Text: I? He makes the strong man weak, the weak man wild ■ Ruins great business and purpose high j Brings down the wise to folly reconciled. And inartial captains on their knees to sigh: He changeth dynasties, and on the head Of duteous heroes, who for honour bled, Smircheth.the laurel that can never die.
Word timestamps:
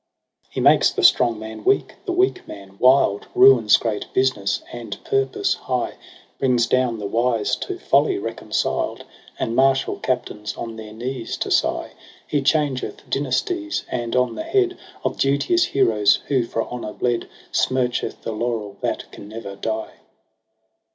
I? 0.01 0.47
He 0.55 0.59
makes 0.61 0.89
the 0.89 1.03
strong 1.03 1.37
man 1.37 1.63
weak, 1.63 1.93
the 2.07 2.11
weak 2.11 2.47
man 2.47 2.75
wild 2.79 3.21
■ 3.21 3.27
Ruins 3.35 3.77
great 3.77 4.11
business 4.15 4.63
and 4.73 4.97
purpose 5.03 5.53
high 5.53 5.91
j 5.91 5.97
Brings 6.39 6.65
down 6.65 6.97
the 6.97 7.05
wise 7.05 7.55
to 7.57 7.77
folly 7.77 8.17
reconciled. 8.17 9.03
And 9.37 9.53
inartial 9.55 10.01
captains 10.01 10.57
on 10.57 10.75
their 10.75 10.91
knees 10.91 11.37
to 11.37 11.51
sigh: 11.51 11.91
He 12.25 12.41
changeth 12.41 13.07
dynasties, 13.11 13.85
and 13.91 14.15
on 14.15 14.33
the 14.33 14.41
head 14.41 14.75
Of 15.03 15.19
duteous 15.19 15.65
heroes, 15.65 16.15
who 16.29 16.45
for 16.45 16.63
honour 16.67 16.93
bled, 16.93 17.29
Smircheth.the 17.51 18.31
laurel 18.31 18.77
that 18.81 19.11
can 19.11 19.27
never 19.29 19.55
die. 19.55 19.97